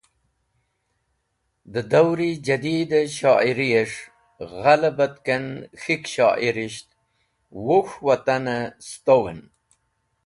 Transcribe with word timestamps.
De 1.73 1.81
dauri 1.91 2.29
jadiede 2.45 3.01
shoiri 3.15 3.69
es̃h 3.81 3.97
ghalebatken 4.61 5.45
K̃hik 5.81 6.03
Shoirisht 6.13 6.87
Wuk̃h 7.65 7.93
waten 8.05 8.45
e 8.57 8.59
Sutowan, 8.87 9.39